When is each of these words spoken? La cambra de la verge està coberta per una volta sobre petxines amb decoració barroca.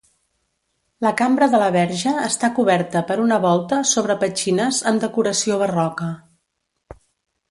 La 1.05 1.09
cambra 1.19 1.47
de 1.55 1.59
la 1.63 1.67
verge 1.75 2.13
està 2.29 2.49
coberta 2.61 3.03
per 3.11 3.17
una 3.25 3.37
volta 3.45 3.81
sobre 3.91 4.17
petxines 4.23 4.81
amb 4.93 5.05
decoració 5.07 5.59
barroca. 5.65 6.09